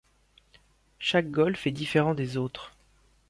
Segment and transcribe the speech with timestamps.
[0.97, 2.73] Chaque golf est différent des autres.